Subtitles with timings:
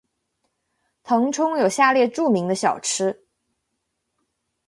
[1.03, 3.23] 腾冲有下列著名的小吃。